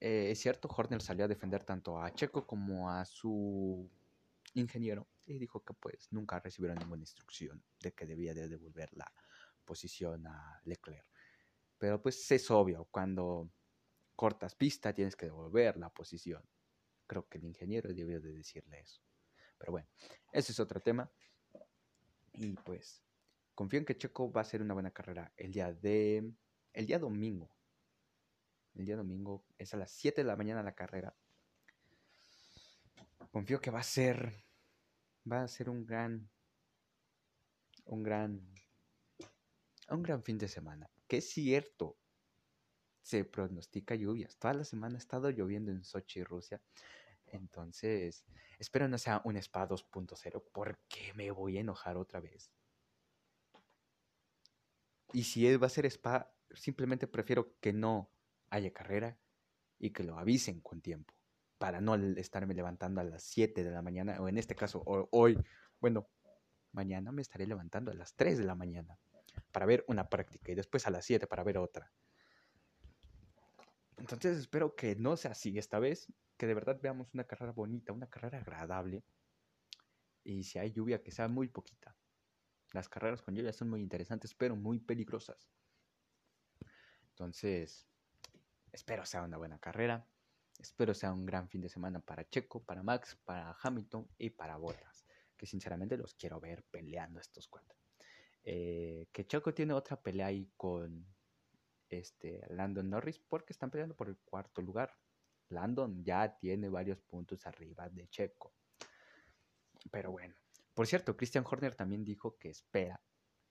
eh, 0.00 0.32
es 0.32 0.38
cierto, 0.38 0.68
Horner 0.68 1.00
salió 1.00 1.24
a 1.24 1.28
defender 1.28 1.64
tanto 1.64 1.98
a 1.98 2.12
Checo 2.12 2.46
como 2.46 2.90
a 2.90 3.06
su 3.06 3.88
ingeniero 4.52 5.08
y 5.24 5.38
dijo 5.38 5.64
que 5.64 5.72
pues 5.72 6.12
nunca 6.12 6.40
recibieron 6.40 6.76
ninguna 6.76 7.00
instrucción 7.04 7.64
de 7.80 7.94
que 7.94 8.04
debía 8.04 8.34
de 8.34 8.50
devolver 8.50 8.90
la 8.92 9.10
posición 9.64 10.26
a 10.26 10.60
Leclerc. 10.64 11.06
Pero 11.78 12.02
pues 12.02 12.30
es 12.30 12.50
obvio, 12.50 12.86
cuando 12.90 13.48
cortas 14.14 14.54
pista 14.54 14.92
tienes 14.92 15.16
que 15.16 15.24
devolver 15.24 15.78
la 15.78 15.88
posición. 15.88 16.44
Creo 17.06 17.26
que 17.28 17.38
el 17.38 17.44
ingeniero 17.44 17.94
debió 17.94 18.20
de 18.20 18.34
decirle 18.34 18.80
eso. 18.80 19.00
Pero 19.62 19.70
bueno, 19.70 19.86
ese 20.32 20.50
es 20.50 20.58
otro 20.58 20.80
tema. 20.80 21.08
Y 22.32 22.54
pues 22.54 23.00
confío 23.54 23.78
en 23.78 23.84
que 23.84 23.96
Checo 23.96 24.32
va 24.32 24.40
a 24.40 24.44
ser 24.44 24.60
una 24.60 24.74
buena 24.74 24.90
carrera 24.90 25.32
el 25.36 25.52
día 25.52 25.72
de 25.72 26.32
el 26.72 26.86
día 26.86 26.98
domingo. 26.98 27.48
El 28.74 28.86
día 28.86 28.96
domingo 28.96 29.44
es 29.56 29.72
a 29.72 29.76
las 29.76 29.92
7 29.92 30.22
de 30.22 30.26
la 30.26 30.34
mañana 30.34 30.64
la 30.64 30.74
carrera. 30.74 31.14
Confío 33.30 33.60
que 33.60 33.70
va 33.70 33.78
a 33.78 33.84
ser 33.84 34.32
va 35.30 35.44
a 35.44 35.48
ser 35.48 35.70
un 35.70 35.86
gran 35.86 36.28
un 37.84 38.02
gran 38.02 38.52
un 39.90 40.02
gran 40.02 40.24
fin 40.24 40.38
de 40.38 40.48
semana. 40.48 40.90
Que 41.06 41.18
es 41.18 41.30
cierto, 41.30 41.96
se 43.00 43.24
pronostica 43.24 43.94
lluvias. 43.94 44.36
Toda 44.38 44.54
la 44.54 44.64
semana 44.64 44.96
ha 44.96 44.98
estado 44.98 45.30
lloviendo 45.30 45.70
en 45.70 45.84
Sochi, 45.84 46.24
Rusia. 46.24 46.60
Entonces, 47.32 48.24
espero 48.58 48.88
no 48.88 48.98
sea 48.98 49.22
un 49.24 49.36
Spa 49.36 49.66
2.0 49.66 50.44
porque 50.52 51.12
me 51.14 51.30
voy 51.30 51.56
a 51.56 51.60
enojar 51.60 51.96
otra 51.96 52.20
vez. 52.20 52.52
Y 55.12 55.24
si 55.24 55.56
va 55.56 55.66
a 55.66 55.70
ser 55.70 55.86
Spa, 55.86 56.32
simplemente 56.50 57.06
prefiero 57.06 57.58
que 57.58 57.72
no 57.72 58.10
haya 58.50 58.72
carrera 58.72 59.18
y 59.78 59.90
que 59.90 60.04
lo 60.04 60.18
avisen 60.18 60.60
con 60.60 60.80
tiempo 60.80 61.14
para 61.58 61.80
no 61.80 61.94
estarme 61.94 62.54
levantando 62.54 63.00
a 63.00 63.04
las 63.04 63.22
7 63.22 63.64
de 63.64 63.70
la 63.70 63.82
mañana 63.82 64.20
o 64.20 64.28
en 64.28 64.36
este 64.36 64.54
caso 64.54 64.82
hoy, 64.84 65.38
bueno, 65.80 66.08
mañana 66.72 67.12
me 67.12 67.22
estaré 67.22 67.46
levantando 67.46 67.90
a 67.90 67.94
las 67.94 68.14
3 68.14 68.38
de 68.38 68.44
la 68.44 68.54
mañana 68.54 68.98
para 69.52 69.66
ver 69.66 69.84
una 69.88 70.08
práctica 70.08 70.52
y 70.52 70.54
después 70.54 70.86
a 70.86 70.90
las 70.90 71.04
7 71.04 71.26
para 71.26 71.44
ver 71.44 71.58
otra. 71.58 71.92
Entonces 73.96 74.38
espero 74.38 74.74
que 74.74 74.96
no 74.96 75.16
sea 75.16 75.30
así 75.30 75.56
esta 75.56 75.78
vez, 75.78 76.12
que 76.42 76.48
de 76.48 76.54
verdad 76.54 76.80
veamos 76.82 77.14
una 77.14 77.22
carrera 77.22 77.52
bonita, 77.52 77.92
una 77.92 78.10
carrera 78.10 78.38
agradable. 78.38 79.04
Y 80.24 80.42
si 80.42 80.58
hay 80.58 80.72
lluvia, 80.72 81.00
que 81.00 81.12
sea 81.12 81.28
muy 81.28 81.46
poquita. 81.46 81.96
Las 82.72 82.88
carreras 82.88 83.22
con 83.22 83.36
lluvia 83.36 83.52
son 83.52 83.70
muy 83.70 83.80
interesantes, 83.80 84.34
pero 84.34 84.56
muy 84.56 84.80
peligrosas. 84.80 85.48
Entonces, 87.10 87.86
espero 88.72 89.06
sea 89.06 89.22
una 89.22 89.36
buena 89.36 89.60
carrera. 89.60 90.04
Espero 90.58 90.94
sea 90.94 91.12
un 91.12 91.24
gran 91.24 91.48
fin 91.48 91.60
de 91.60 91.68
semana 91.68 92.00
para 92.00 92.28
Checo, 92.28 92.64
para 92.64 92.82
Max, 92.82 93.16
para 93.24 93.56
Hamilton 93.62 94.08
y 94.18 94.30
para 94.30 94.56
Bottas. 94.56 95.06
Que 95.36 95.46
sinceramente 95.46 95.96
los 95.96 96.12
quiero 96.16 96.40
ver 96.40 96.64
peleando 96.72 97.20
estos 97.20 97.46
cuatro. 97.46 97.78
Eh, 98.42 99.06
que 99.12 99.28
Checo 99.28 99.54
tiene 99.54 99.74
otra 99.74 100.02
pelea 100.02 100.26
ahí 100.26 100.50
con 100.56 101.06
este, 101.88 102.44
Landon 102.48 102.90
Norris 102.90 103.20
porque 103.20 103.52
están 103.52 103.70
peleando 103.70 103.94
por 103.94 104.08
el 104.08 104.16
cuarto 104.16 104.60
lugar. 104.60 104.92
Landon 105.48 106.02
ya 106.04 106.38
tiene 106.38 106.68
varios 106.68 107.00
puntos 107.00 107.46
arriba 107.46 107.88
de 107.88 108.08
Checo. 108.08 108.54
Pero 109.90 110.12
bueno, 110.12 110.34
por 110.74 110.86
cierto, 110.86 111.16
Christian 111.16 111.44
Horner 111.48 111.74
también 111.74 112.04
dijo 112.04 112.38
que 112.38 112.48
espera, 112.50 113.02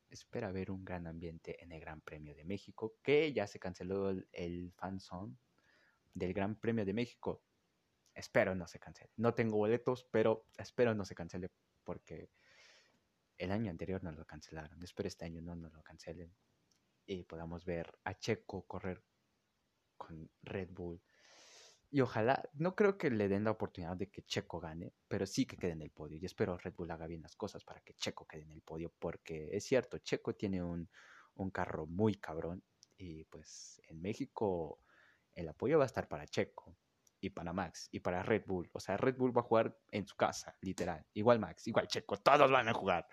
espera 0.09 0.51
ver 0.51 0.71
un 0.71 0.83
gran 0.83 1.07
ambiente 1.07 1.61
en 1.63 1.71
el 1.71 1.79
Gran 1.79 2.01
Premio 2.01 2.33
de 2.35 2.45
México, 2.45 2.95
que 3.03 3.31
ya 3.33 3.47
se 3.47 3.59
canceló 3.59 4.09
el, 4.09 4.27
el 4.31 4.73
del 6.13 6.33
Gran 6.33 6.55
Premio 6.55 6.85
de 6.85 6.93
México. 6.93 7.43
Espero 8.13 8.55
no 8.55 8.67
se 8.67 8.79
cancele. 8.79 9.11
No 9.17 9.33
tengo 9.33 9.57
boletos, 9.57 10.07
pero 10.11 10.45
espero 10.57 10.93
no 10.93 11.05
se 11.05 11.15
cancele 11.15 11.49
porque 11.83 12.29
el 13.37 13.51
año 13.51 13.71
anterior 13.71 14.03
no 14.03 14.11
lo 14.11 14.25
cancelaron. 14.25 14.81
Espero 14.83 15.07
este 15.07 15.25
año 15.25 15.41
no 15.41 15.55
nos 15.55 15.73
lo 15.73 15.81
cancelen 15.81 16.33
y 17.05 17.23
podamos 17.23 17.65
ver 17.65 17.91
a 18.03 18.17
Checo 18.17 18.65
correr 18.65 19.03
con 19.97 20.29
Red 20.43 20.69
Bull. 20.71 21.01
Y 21.93 21.99
ojalá, 21.99 22.41
no 22.53 22.73
creo 22.73 22.97
que 22.97 23.11
le 23.11 23.27
den 23.27 23.43
la 23.43 23.51
oportunidad 23.51 23.97
de 23.97 24.09
que 24.09 24.23
Checo 24.23 24.61
gane, 24.61 24.93
pero 25.09 25.25
sí 25.25 25.45
que 25.45 25.57
quede 25.57 25.73
en 25.73 25.81
el 25.81 25.91
podio. 25.91 26.17
Y 26.17 26.25
espero 26.25 26.57
Red 26.57 26.73
Bull 26.73 26.89
haga 26.89 27.05
bien 27.05 27.21
las 27.21 27.35
cosas 27.35 27.65
para 27.65 27.81
que 27.81 27.93
Checo 27.95 28.25
quede 28.25 28.43
en 28.43 28.51
el 28.51 28.61
podio, 28.61 28.93
porque 28.97 29.49
es 29.51 29.65
cierto, 29.65 29.97
Checo 29.97 30.33
tiene 30.33 30.63
un, 30.63 30.89
un 31.35 31.51
carro 31.51 31.87
muy 31.87 32.15
cabrón. 32.15 32.63
Y 32.97 33.25
pues 33.25 33.81
en 33.87 34.01
México 34.01 34.79
el 35.33 35.49
apoyo 35.49 35.79
va 35.79 35.83
a 35.83 35.87
estar 35.87 36.07
para 36.07 36.25
Checo 36.25 36.77
y 37.19 37.29
para 37.29 37.51
Max 37.51 37.89
y 37.91 37.99
para 37.99 38.23
Red 38.23 38.43
Bull. 38.45 38.69
O 38.73 38.79
sea, 38.79 38.95
Red 38.95 39.17
Bull 39.17 39.35
va 39.35 39.41
a 39.41 39.45
jugar 39.45 39.77
en 39.91 40.07
su 40.07 40.15
casa, 40.15 40.55
literal. 40.61 41.05
Igual 41.13 41.39
Max, 41.39 41.67
igual 41.67 41.87
Checo, 41.87 42.17
todos 42.17 42.49
van 42.51 42.69
a 42.69 42.73
jugar. 42.73 43.07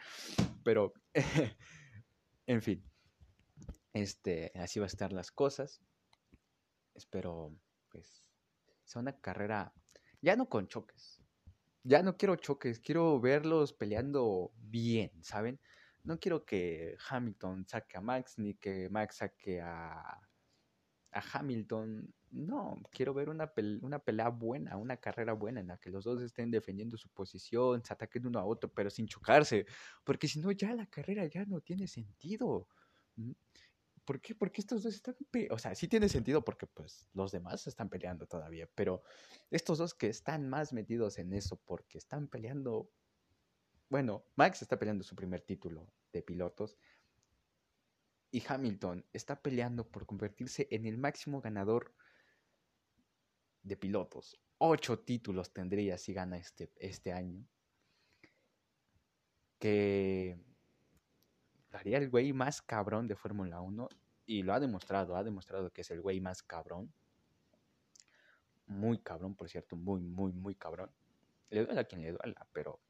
Pero, 0.63 0.95
en 2.47 2.63
fin, 2.63 2.85
este, 3.93 4.53
así 4.55 4.79
va 4.79 4.87
a 4.87 4.89
estar 4.89 5.13
las 5.13 5.31
cosas. 5.31 5.83
Espero, 6.95 7.55
pues, 7.91 8.28
sea 8.89 9.03
una 9.03 9.21
carrera, 9.21 9.73
ya 10.23 10.35
no 10.35 10.49
con 10.49 10.67
choques. 10.67 11.23
Ya 11.85 12.03
no 12.03 12.17
quiero 12.17 12.37
choques, 12.37 12.81
quiero 12.81 13.21
verlos 13.21 13.73
peleando 13.73 14.53
bien, 14.57 15.13
¿saben? 15.23 15.61
No 16.05 16.19
quiero 16.19 16.45
que 16.45 16.97
Hamilton 17.09 17.67
saque 17.67 17.99
a 17.99 18.01
Max, 18.01 18.39
ni 18.39 18.55
que 18.55 18.89
Max 18.91 19.17
saque 19.17 19.61
a, 19.61 20.01
a 21.13 21.23
Hamilton. 21.33 22.13
No, 22.31 22.81
quiero 22.91 23.15
ver 23.15 23.29
una, 23.29 23.53
una 23.81 23.99
pelea 23.99 24.29
buena, 24.29 24.77
una 24.77 24.97
carrera 24.99 25.33
buena 25.33 25.61
en 25.61 25.69
la 25.69 25.79
que 25.79 25.91
los 25.91 26.05
dos 26.05 26.21
estén 26.21 26.51
defendiendo 26.51 26.97
su 26.97 27.09
posición, 27.11 27.83
se 27.85 27.93
ataquen 27.93 28.27
uno 28.27 28.39
a 28.39 28.45
otro, 28.45 28.71
pero 28.73 28.91
sin 28.91 29.07
chocarse. 29.07 29.67
Porque 30.05 30.29
si 30.29 30.41
no, 30.41 30.51
ya 30.53 30.75
la 30.75 30.87
carrera 30.87 31.27
ya 31.27 31.45
no 31.45 31.61
tiene 31.61 31.87
sentido. 31.87 32.69
¿Por 34.09 34.23
qué? 34.23 34.35
Porque 34.35 34.63
estos 34.63 34.83
dos 34.83 34.95
están... 34.95 35.15
O 35.51 35.59
sea, 35.59 35.75
sí 35.75 35.87
tiene 35.87 36.09
sentido 36.09 36.43
porque 36.43 36.67
pues 36.67 37.07
los 37.13 37.31
demás 37.31 37.67
están 37.67 37.91
peleando 37.91 38.27
todavía, 38.27 38.67
pero 38.75 39.03
estos 39.51 39.77
dos 39.77 39.93
que 39.93 40.09
están 40.09 40.49
más 40.49 40.73
metidos 40.73 41.19
en 41.19 41.35
eso 41.35 41.61
porque 41.67 41.99
están 41.99 42.27
peleando... 42.27 42.91
Bueno, 43.91 44.25
Max 44.35 44.63
está 44.63 44.79
peleando 44.79 45.05
su 45.05 45.15
primer 45.15 45.43
título 45.43 45.93
de 46.11 46.23
pilotos 46.23 46.79
y 48.31 48.43
Hamilton 48.49 49.05
está 49.13 49.43
peleando 49.43 49.87
por 49.87 50.07
convertirse 50.07 50.69
en 50.71 50.87
el 50.87 50.97
máximo 50.97 51.43
ganador 51.43 51.95
de 53.63 53.77
pilotos. 53.77 54.41
Ocho 54.57 55.01
títulos 55.01 55.53
tendría 55.53 55.99
si 55.99 56.15
gana 56.15 56.39
este, 56.39 56.73
este 56.77 57.13
año. 57.13 57.47
Que 59.59 60.48
haría 61.73 61.99
el 61.99 62.11
güey 62.11 62.33
más 62.33 62.63
cabrón 62.63 63.09
de 63.09 63.17
Fórmula 63.17 63.61
1 63.61 63.89
y 64.27 64.43
lo 64.43 64.53
ha 64.53 64.61
demostrado, 64.61 65.17
ha 65.17 65.25
demostrado 65.25 65.71
que 65.71 65.83
es 65.83 65.91
el 65.91 66.01
güey 66.01 66.21
más 66.21 66.43
cabrón. 66.43 66.93
Muy 68.67 68.99
cabrón, 68.99 69.35
por 69.35 69.49
cierto, 69.49 69.77
muy, 69.77 70.03
muy, 70.03 70.33
muy 70.33 70.55
cabrón. 70.55 70.91
Le 71.51 71.65
duele 71.65 71.81
a 71.81 71.85
quien 71.85 72.03
le 72.03 72.13
duela, 72.13 72.47
pero 72.53 72.81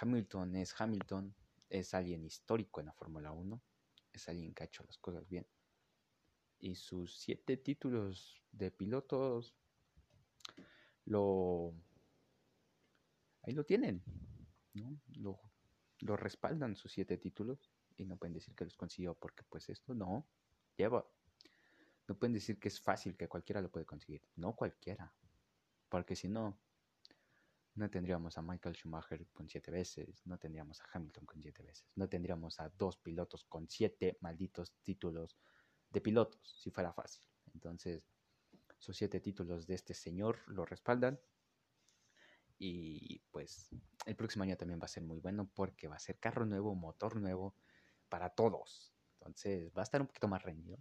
Hamilton 0.00 0.56
es 0.56 0.80
Hamilton, 0.80 1.34
es 1.68 1.94
alguien 1.94 2.24
histórico 2.24 2.80
en 2.80 2.86
la 2.86 2.92
Fórmula 2.92 3.32
1, 3.32 3.60
es 4.12 4.28
alguien 4.28 4.54
que 4.54 4.62
ha 4.62 4.66
hecho 4.66 4.84
las 4.84 4.98
cosas 4.98 5.28
bien. 5.28 5.46
Y 6.60 6.76
sus 6.76 7.18
siete 7.18 7.56
títulos 7.56 8.42
de 8.52 8.70
pilotos 8.70 9.54
lo... 11.04 11.74
Ahí 13.42 13.54
lo 13.54 13.64
tienen, 13.64 14.02
¿no? 14.74 15.40
Lo 16.00 16.16
respaldan 16.16 16.76
sus 16.76 16.92
siete 16.92 17.16
títulos 17.16 17.70
y 17.96 18.04
no 18.04 18.16
pueden 18.16 18.34
decir 18.34 18.54
que 18.54 18.64
los 18.64 18.76
consiguió 18.76 19.14
porque 19.14 19.42
pues 19.48 19.68
esto 19.68 19.94
no 19.94 20.28
lleva. 20.76 21.06
No 22.06 22.18
pueden 22.18 22.32
decir 22.32 22.58
que 22.58 22.68
es 22.68 22.80
fácil, 22.80 23.16
que 23.16 23.28
cualquiera 23.28 23.60
lo 23.60 23.70
puede 23.70 23.84
conseguir. 23.84 24.22
No 24.36 24.54
cualquiera. 24.54 25.12
Porque 25.88 26.16
si 26.16 26.28
no, 26.28 26.58
no 27.74 27.90
tendríamos 27.90 28.36
a 28.38 28.42
Michael 28.42 28.74
Schumacher 28.74 29.26
con 29.32 29.48
siete 29.48 29.70
veces, 29.70 30.22
no 30.26 30.38
tendríamos 30.38 30.80
a 30.80 30.84
Hamilton 30.92 31.26
con 31.26 31.40
siete 31.40 31.62
veces, 31.62 31.86
no 31.94 32.08
tendríamos 32.08 32.58
a 32.60 32.68
dos 32.70 32.96
pilotos 32.98 33.44
con 33.44 33.68
siete 33.68 34.18
malditos 34.20 34.74
títulos 34.82 35.36
de 35.90 36.00
pilotos, 36.00 36.40
si 36.60 36.70
fuera 36.70 36.92
fácil. 36.92 37.22
Entonces, 37.54 38.06
sus 38.78 38.96
siete 38.96 39.20
títulos 39.20 39.66
de 39.66 39.74
este 39.74 39.94
señor 39.94 40.38
lo 40.46 40.64
respaldan. 40.64 41.18
Y 42.58 43.20
pues 43.30 43.70
el 44.04 44.16
próximo 44.16 44.42
año 44.42 44.56
también 44.56 44.80
va 44.80 44.86
a 44.86 44.88
ser 44.88 45.04
muy 45.04 45.20
bueno 45.20 45.48
porque 45.54 45.86
va 45.86 45.96
a 45.96 46.00
ser 46.00 46.18
carro 46.18 46.44
nuevo, 46.44 46.74
motor 46.74 47.16
nuevo 47.16 47.54
para 48.08 48.30
todos. 48.30 48.92
Entonces 49.14 49.70
va 49.76 49.82
a 49.82 49.84
estar 49.84 50.00
un 50.00 50.06
poquito 50.06 50.28
más 50.28 50.42
reñido. 50.42 50.78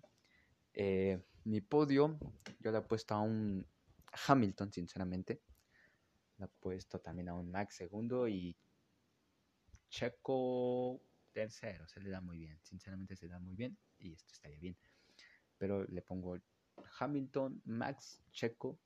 Eh, 0.74 1.22
mi 1.44 1.62
podio, 1.62 2.18
yo 2.60 2.72
le 2.72 2.78
he 2.80 2.82
puesto 2.82 3.16
a 3.16 3.22
un 3.22 3.66
Hamilton, 4.28 4.72
sinceramente. 4.72 5.42
Le 6.38 6.46
he 6.46 6.50
puesto 6.60 7.00
también 7.00 7.30
a 7.30 7.36
un 7.36 7.50
Max 7.52 7.76
segundo 7.76 8.28
y 8.28 8.56
Checo 9.90 11.02
tercero. 11.32 11.88
Se 11.88 12.00
le 12.00 12.10
da 12.10 12.22
muy 12.22 12.40
bien. 12.40 12.60
Sinceramente 12.64 13.16
se 13.16 13.26
le 13.26 13.34
da 13.34 13.40
muy 13.40 13.56
bien 13.56 13.78
y 14.00 14.14
esto 14.14 14.34
estaría 14.34 14.60
bien. 14.60 14.78
Pero 15.58 15.84
le 15.86 16.02
pongo 16.02 16.38
Hamilton, 17.00 17.62
Max, 17.66 18.22
Checo. 18.32 18.80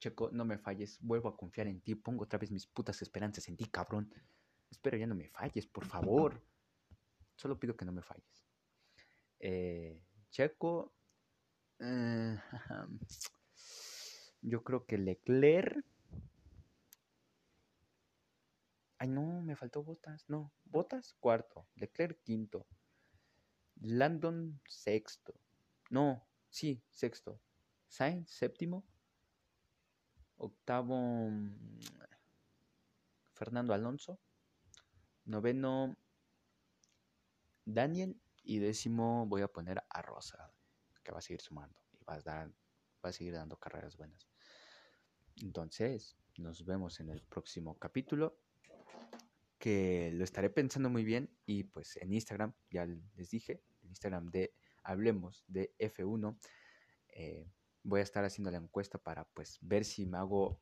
Checo, 0.00 0.30
no 0.32 0.44
me 0.46 0.58
falles. 0.58 0.98
Vuelvo 1.02 1.28
a 1.28 1.36
confiar 1.36 1.66
en 1.68 1.80
ti. 1.80 1.94
Pongo 1.94 2.24
otra 2.24 2.38
vez 2.38 2.50
mis 2.50 2.66
putas 2.66 3.00
esperanzas 3.02 3.46
en 3.48 3.56
ti, 3.56 3.66
cabrón. 3.66 4.12
Espero 4.70 4.96
ya 4.96 5.06
no 5.06 5.14
me 5.14 5.28
falles, 5.28 5.66
por 5.66 5.84
favor. 5.84 6.42
Solo 7.36 7.60
pido 7.60 7.76
que 7.76 7.84
no 7.84 7.92
me 7.92 8.02
falles. 8.02 8.44
Eh, 9.38 10.02
Checo. 10.30 10.94
Eh, 11.78 12.38
yo 14.42 14.64
creo 14.64 14.86
que 14.86 14.96
Leclerc. 14.96 15.84
Ay, 18.98 19.08
no, 19.08 19.42
me 19.42 19.56
faltó 19.56 19.82
Botas. 19.82 20.24
No, 20.28 20.52
Botas 20.64 21.14
cuarto. 21.20 21.66
Leclerc 21.74 22.22
quinto. 22.22 22.66
Landon 23.82 24.60
sexto. 24.66 25.34
No, 25.90 26.26
sí, 26.48 26.82
sexto. 26.90 27.40
Sainz 27.88 28.30
séptimo. 28.30 28.84
Octavo. 30.40 31.30
Fernando 33.34 33.74
Alonso. 33.74 34.18
Noveno. 35.24 35.96
Daniel 37.64 38.20
y 38.42 38.58
décimo 38.58 39.26
voy 39.26 39.42
a 39.42 39.48
poner 39.48 39.82
a 39.90 40.02
Rosa, 40.02 40.52
que 41.04 41.12
va 41.12 41.18
a 41.18 41.22
seguir 41.22 41.40
sumando 41.40 41.78
y 41.92 42.04
va 42.04 42.14
a, 42.14 42.20
dar, 42.20 42.48
va 43.04 43.10
a 43.10 43.12
seguir 43.12 43.34
dando 43.34 43.56
carreras 43.56 43.96
buenas. 43.96 44.28
Entonces, 45.36 46.16
nos 46.36 46.64
vemos 46.64 47.00
en 47.00 47.10
el 47.10 47.22
próximo 47.22 47.78
capítulo, 47.78 48.38
que 49.58 50.10
lo 50.14 50.24
estaré 50.24 50.50
pensando 50.50 50.88
muy 50.88 51.04
bien 51.04 51.30
y 51.46 51.64
pues 51.64 51.96
en 51.98 52.12
Instagram, 52.12 52.54
ya 52.70 52.86
les 52.86 53.30
dije, 53.30 53.62
en 53.82 53.90
Instagram 53.90 54.30
de 54.30 54.54
Hablemos 54.82 55.44
de 55.46 55.74
F1, 55.78 56.38
eh, 57.08 57.46
voy 57.82 58.00
a 58.00 58.02
estar 58.02 58.24
haciendo 58.24 58.50
la 58.50 58.58
encuesta 58.58 58.98
para 58.98 59.24
pues 59.24 59.58
ver 59.60 59.84
si 59.84 60.06
me 60.06 60.18
hago 60.18 60.60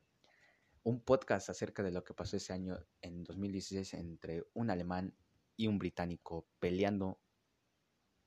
un 0.83 1.01
podcast 1.01 1.51
acerca 1.51 1.83
de 1.83 1.91
lo 1.91 2.05
que 2.05 2.15
pasó 2.15 2.37
ese 2.37 2.53
año 2.53 2.79
en 3.03 3.25
2016 3.25 3.95
entre 3.95 4.45
un 4.55 4.71
alemán 4.71 5.15
y 5.57 5.67
un 5.67 5.79
británico 5.79 6.47
peleando 6.59 7.21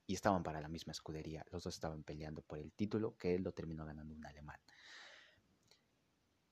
y 0.05 0.13
estaban 0.13 0.43
para 0.43 0.59
la 0.59 0.67
misma 0.67 0.91
escudería. 0.91 1.45
Los 1.51 1.63
dos 1.63 1.73
estaban 1.73 2.03
peleando 2.03 2.41
por 2.41 2.59
el 2.59 2.73
título, 2.73 3.15
que 3.17 3.35
él 3.35 3.43
lo 3.43 3.53
terminó 3.53 3.85
ganando 3.85 4.13
un 4.13 4.25
alemán. 4.25 4.59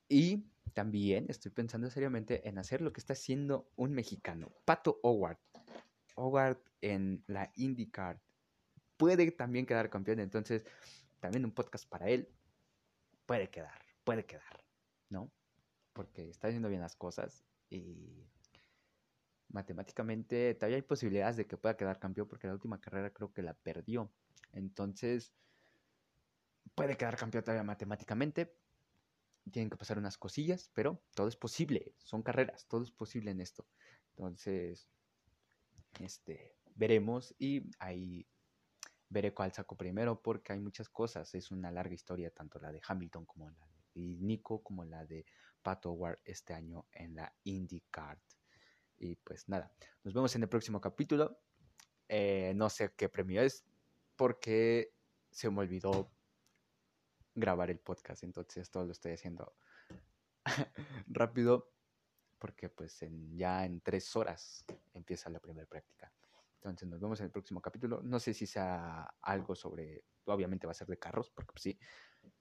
Y 0.07 0.45
también 0.73 1.25
estoy 1.29 1.51
pensando 1.51 1.89
seriamente 1.89 2.47
en 2.47 2.57
hacer 2.57 2.81
lo 2.81 2.93
que 2.93 3.01
está 3.01 3.13
haciendo 3.13 3.69
un 3.75 3.93
mexicano, 3.93 4.51
Pato 4.65 4.99
Howard. 5.03 5.37
Howard 6.15 6.59
en 6.81 7.23
la 7.27 7.51
IndyCar 7.55 8.21
puede 8.97 9.29
también 9.31 9.65
quedar 9.65 9.89
campeón, 9.89 10.19
entonces 10.19 10.65
también 11.19 11.45
un 11.45 11.51
podcast 11.51 11.87
para 11.87 12.09
él 12.09 12.29
puede 13.25 13.49
quedar, 13.49 13.85
puede 14.03 14.25
quedar, 14.25 14.63
¿no? 15.09 15.31
Porque 15.93 16.29
está 16.29 16.47
haciendo 16.47 16.69
bien 16.69 16.81
las 16.81 16.95
cosas 16.95 17.45
y 17.69 18.27
matemáticamente 19.49 20.55
todavía 20.55 20.77
hay 20.77 20.81
posibilidades 20.83 21.37
de 21.37 21.47
que 21.47 21.57
pueda 21.57 21.75
quedar 21.75 21.99
campeón 21.99 22.27
porque 22.27 22.47
la 22.47 22.53
última 22.53 22.79
carrera 22.79 23.11
creo 23.11 23.33
que 23.33 23.41
la 23.41 23.53
perdió. 23.53 24.11
Entonces, 24.53 25.33
puede 26.75 26.97
quedar 26.97 27.17
campeón 27.17 27.43
todavía 27.43 27.63
matemáticamente. 27.63 28.55
Tienen 29.51 29.69
que 29.69 29.77
pasar 29.77 29.97
unas 29.97 30.17
cosillas, 30.17 30.69
pero 30.73 31.01
todo 31.15 31.27
es 31.27 31.35
posible. 31.35 31.93
Son 31.97 32.21
carreras, 32.21 32.67
todo 32.67 32.83
es 32.83 32.91
posible 32.91 33.31
en 33.31 33.41
esto. 33.41 33.67
Entonces, 34.15 34.87
este, 35.99 36.55
veremos 36.75 37.35
y 37.39 37.69
ahí 37.79 38.27
veré 39.09 39.33
cuál 39.33 39.51
saco 39.51 39.75
primero 39.75 40.21
porque 40.21 40.53
hay 40.53 40.59
muchas 40.59 40.89
cosas. 40.89 41.33
Es 41.35 41.51
una 41.51 41.71
larga 41.71 41.93
historia, 41.93 42.29
tanto 42.31 42.59
la 42.59 42.71
de 42.71 42.81
Hamilton 42.87 43.25
como 43.25 43.49
la 43.49 43.67
de 43.93 44.01
Nico, 44.19 44.63
como 44.63 44.85
la 44.85 45.05
de 45.05 45.25
Pat 45.61 45.85
Howard 45.85 46.19
este 46.23 46.53
año 46.53 46.85
en 46.91 47.15
la 47.15 47.33
IndyCar. 47.43 48.19
Y 48.97 49.15
pues 49.15 49.47
nada, 49.49 49.71
nos 50.03 50.13
vemos 50.13 50.35
en 50.35 50.43
el 50.43 50.49
próximo 50.49 50.79
capítulo. 50.79 51.39
Eh, 52.07 52.53
no 52.55 52.69
sé 52.69 52.93
qué 52.95 53.09
premio 53.09 53.41
es 53.41 53.63
porque 54.15 54.93
se 55.31 55.49
me 55.49 55.59
olvidó 55.59 56.11
grabar 57.35 57.69
el 57.69 57.79
podcast, 57.79 58.23
entonces 58.23 58.69
todo 58.69 58.85
lo 58.85 58.91
estoy 58.91 59.13
haciendo 59.13 59.55
rápido 61.07 61.71
porque 62.39 62.69
pues 62.69 63.01
en, 63.01 63.37
ya 63.37 63.65
en 63.65 63.81
tres 63.81 64.15
horas 64.15 64.65
empieza 64.93 65.29
la 65.29 65.39
primera 65.39 65.67
práctica. 65.67 66.11
Entonces 66.59 66.89
nos 66.89 66.99
vemos 66.99 67.19
en 67.21 67.27
el 67.27 67.31
próximo 67.31 67.61
capítulo. 67.61 68.01
No 68.03 68.19
sé 68.19 68.33
si 68.33 68.45
sea 68.45 69.03
algo 69.21 69.55
sobre, 69.55 70.03
obviamente 70.25 70.67
va 70.67 70.71
a 70.71 70.75
ser 70.75 70.87
de 70.87 70.99
carros, 70.99 71.29
porque 71.29 71.53
pues, 71.53 71.63
sí, 71.63 71.79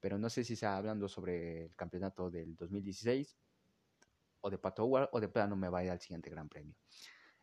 pero 0.00 0.18
no 0.18 0.28
sé 0.28 0.42
si 0.42 0.56
sea 0.56 0.76
hablando 0.76 1.08
sobre 1.08 1.66
el 1.66 1.76
campeonato 1.76 2.30
del 2.30 2.56
2016 2.56 3.38
o 4.40 4.50
de 4.50 4.58
Pato 4.58 4.84
Howard 4.84 5.08
o 5.12 5.20
de 5.20 5.28
plano 5.28 5.56
me 5.56 5.68
vaya 5.68 5.92
al 5.92 6.00
siguiente 6.00 6.30
gran 6.30 6.48
premio. 6.48 6.74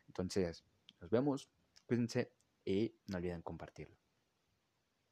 Entonces, 0.06 0.64
nos 1.00 1.10
vemos, 1.10 1.50
cuídense 1.86 2.32
y 2.64 2.94
no 3.06 3.16
olviden 3.16 3.42
compartirlo. 3.42 4.05